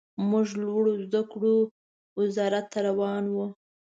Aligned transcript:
موږ 0.29 0.47
لوړو 0.61 0.93
زده 1.05 1.21
کړو 1.31 1.55
وزارت 2.19 2.65
ته 2.73 2.79
روان 2.87 3.23
وو. 3.33 3.47